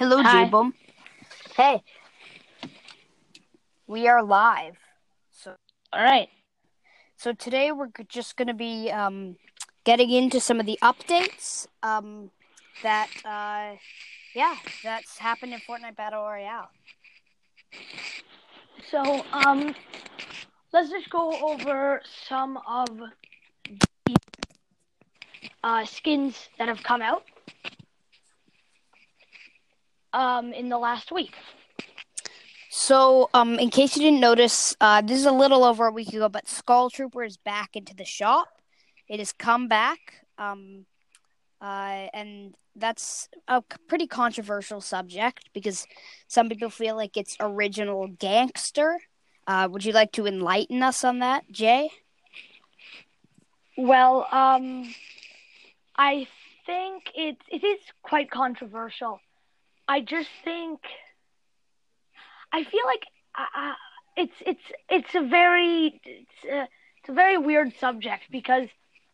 [0.00, 0.50] Hello, Hi.
[1.58, 1.82] Hey.
[3.86, 4.78] We are live.
[5.30, 5.54] So,
[5.92, 6.30] All right.
[7.18, 9.36] so today we're just going to be um,
[9.84, 12.30] getting into some of the updates um,
[12.82, 13.76] that, uh,
[14.34, 16.70] yeah, that's happened in Fortnite Battle Royale.
[18.90, 19.74] So, um,
[20.72, 22.88] let's just go over some of
[24.06, 24.16] the
[25.62, 27.24] uh, skins that have come out
[30.12, 31.34] um, in the last week.
[32.72, 36.12] So, um, in case you didn't notice, uh, this is a little over a week
[36.12, 38.48] ago, but Skull Trooper is back into the shop.
[39.08, 39.98] It has come back,
[40.38, 40.86] um,
[41.60, 45.86] uh, and that's a pretty controversial subject because
[46.28, 49.00] some people feel like it's original gangster.
[49.48, 51.90] Uh, would you like to enlighten us on that, Jay?
[53.76, 54.94] Well, um,
[55.96, 56.28] I
[56.66, 59.20] think it it is quite controversial.
[59.90, 60.78] I just think
[62.52, 63.04] I feel like
[63.36, 63.74] uh, uh,
[64.16, 68.68] it's it's it's a very it's a, it's a very weird subject because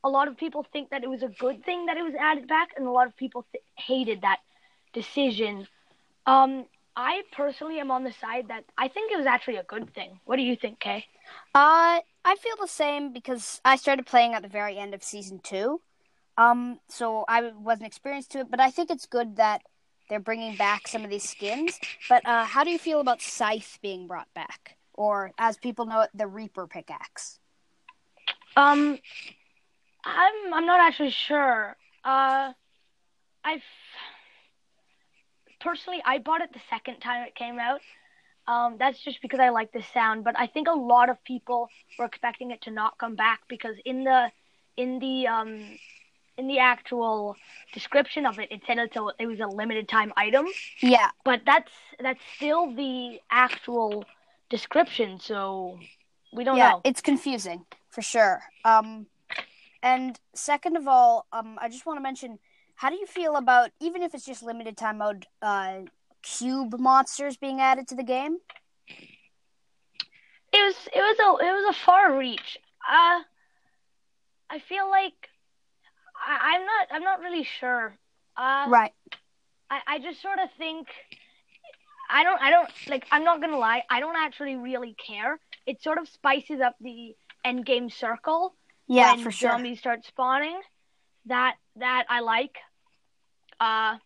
[0.04, 2.46] a lot of people think that it was a good thing that it was added
[2.46, 4.40] back, and a lot of people th- hated that
[4.92, 5.66] decision.
[6.26, 9.94] Um, I personally am on the side that I think it was actually a good
[9.94, 10.20] thing.
[10.26, 11.06] What do you think, Kay?
[11.54, 15.40] Uh, I feel the same because I started playing at the very end of season
[15.42, 15.80] two.
[16.36, 19.62] Um, so I wasn't experienced to it, but I think it's good that
[20.08, 21.78] they're bringing back some of these skins.
[22.08, 26.00] But uh, how do you feel about Scythe being brought back, or as people know
[26.02, 27.38] it, the Reaper pickaxe?
[28.56, 28.98] Um,
[30.04, 31.76] I'm I'm not actually sure.
[32.04, 32.52] Uh,
[33.44, 33.62] I've
[35.60, 37.80] personally I bought it the second time it came out.
[38.48, 41.68] Um, that's just because I like the sound, but I think a lot of people
[41.98, 44.30] were expecting it to not come back because in the
[44.76, 45.78] in the um
[46.38, 47.36] in the actual
[47.72, 50.46] description of it, it said it's a, it was a limited time item,
[50.80, 54.04] Yeah, but that's that's still the actual
[54.50, 55.78] description, so
[56.32, 56.80] we don't yeah, know.
[56.84, 58.42] it's confusing for sure.
[58.64, 59.06] Um,
[59.82, 62.38] and second of all, um, I just want to mention,
[62.74, 65.80] how do you feel about even if it's just limited time mode, uh,
[66.22, 68.38] cube monsters being added to the game?
[70.52, 72.58] It was it was a it was a far reach.
[72.88, 73.20] Uh,
[74.48, 75.28] I feel like
[76.26, 77.96] I, I'm not I'm not really sure.
[78.36, 78.92] Uh, Right.
[79.70, 80.88] I, I just sort of think
[82.10, 85.38] I don't I don't like I'm not gonna lie I don't actually really care.
[85.66, 87.14] It sort of spices up the
[87.44, 88.54] end game circle
[88.88, 89.50] Yeah, when for sure.
[89.52, 90.60] zombies start spawning.
[91.26, 92.56] That that I like.
[93.58, 93.96] Uh,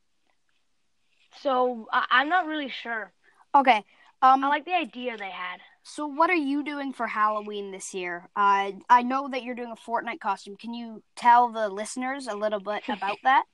[1.43, 3.13] so I, I'm not really sure.
[3.55, 3.85] Okay.
[4.23, 5.61] Um, I like the idea they had.
[5.83, 8.29] So, what are you doing for Halloween this year?
[8.37, 10.57] Uh, I know that you're doing a Fortnite costume.
[10.57, 13.45] Can you tell the listeners a little bit about that?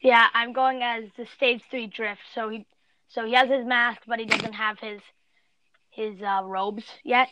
[0.00, 2.20] Yeah, I'm going as the stage three drift.
[2.34, 2.66] So he,
[3.08, 5.00] so he has his mask, but he doesn't have his
[5.90, 7.28] his uh, robes yet.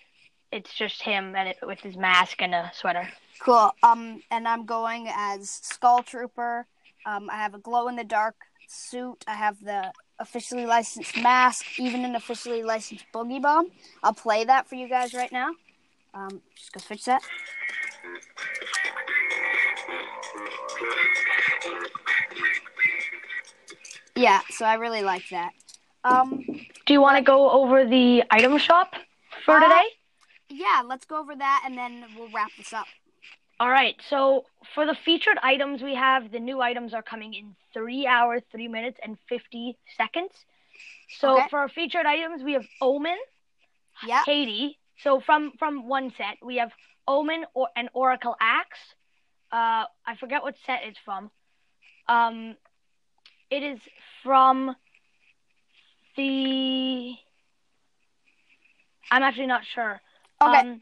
[0.51, 3.09] It's just him and it, with his mask and a sweater.
[3.41, 3.73] Cool.
[3.83, 6.67] Um, and I'm going as Skull Trooper.
[7.05, 8.37] Um, I have a glow in the dark
[8.69, 9.25] suit.
[9.27, 13.71] I have the officially licensed mask, even an officially licensed boogie bomb.
[14.03, 15.51] I'll play that for you guys right now.
[16.15, 17.23] Um, just go switch that.
[24.17, 25.53] Yeah, so I really like that.
[26.05, 26.45] Um,
[26.87, 28.95] Do you want to go over the item shop
[29.45, 29.85] for Uh, today?
[30.51, 32.87] yeah, let's go over that and then we'll wrap this up.
[33.61, 33.95] All right.
[34.11, 34.45] So
[34.75, 38.69] for the featured items, we have the new items are coming in three hours, three
[38.69, 40.33] minutes, and fifty seconds.
[41.21, 41.49] So Okay.
[41.51, 43.19] for our featured items, we have Omen,
[44.03, 44.25] Yeah.
[44.25, 44.79] Katie.
[45.03, 46.73] So from from one set, we have
[47.07, 48.79] Omen or an Oracle Axe.
[49.53, 51.31] Uh, I forget what set it's from.
[52.09, 52.57] Um,
[53.51, 53.79] it is
[54.23, 54.75] from
[56.17, 57.15] the.
[59.11, 60.01] I'm actually not sure.
[60.41, 60.63] Okay.
[60.63, 60.81] Um,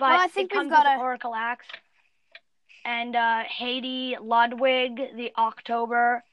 [0.00, 1.66] but Well, I think it we've comes got with a- Oracle Axe
[2.84, 6.24] and uh, Heidi, Ludwig, the October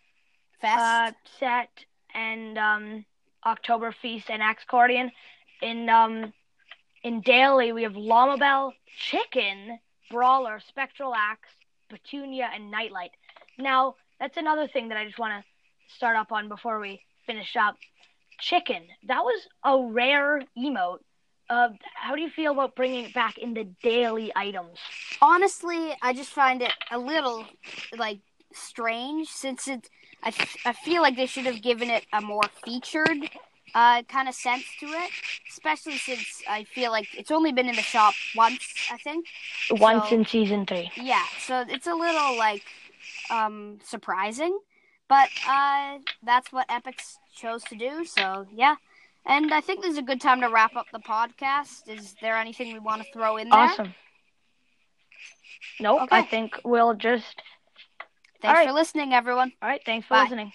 [0.61, 0.79] Fest.
[0.79, 1.69] uh, set,
[2.15, 3.05] and um,
[3.45, 5.11] October Feast and Axe Accordion.
[5.61, 6.33] In um,
[7.03, 9.79] in daily, we have Llama Bell, Chicken,
[10.09, 11.49] Brawler, Spectral Axe,
[11.89, 13.11] Petunia, and Nightlight.
[13.59, 17.55] Now, that's another thing that I just want to start up on before we finish
[17.55, 17.75] up.
[18.39, 18.83] Chicken.
[19.07, 20.99] That was a rare emote.
[21.49, 24.77] Uh, how do you feel about bringing it back in the daily items?
[25.21, 27.45] honestly, I just find it a little
[27.97, 28.19] like
[28.53, 29.89] strange since it.
[30.23, 33.29] I, f- I feel like they should have given it a more featured
[33.75, 35.11] uh, kind of sense to it,
[35.49, 38.61] especially since I feel like it's only been in the shop once.
[38.91, 39.25] I think.
[39.71, 40.91] Once So- in season three.
[40.97, 42.63] Yeah, so it's a little like
[43.29, 44.57] um, surprising,
[45.07, 48.03] But uh, that's what Epic's chose to do.
[48.05, 48.75] So yeah,
[49.25, 51.87] and I think this is a good time to wrap up the podcast.
[51.87, 53.59] Is there anything we want to throw in there?
[53.59, 53.93] Awesome.
[55.79, 56.03] Nope.
[56.03, 56.17] Okay.
[56.17, 57.41] I think we'll just.
[58.41, 58.67] Thanks right.
[58.67, 59.51] for listening, everyone.
[59.61, 59.81] All right.
[59.85, 60.23] Thanks for Bye.
[60.23, 60.51] listening.